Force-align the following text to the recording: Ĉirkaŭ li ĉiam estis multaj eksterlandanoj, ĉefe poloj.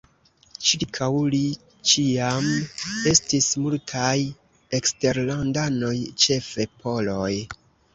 Ĉirkaŭ 0.69 1.09
li 1.33 1.41
ĉiam 1.91 2.49
estis 3.13 3.53
multaj 3.67 4.17
eksterlandanoj, 4.83 5.97
ĉefe 6.27 6.73
poloj. 6.85 7.35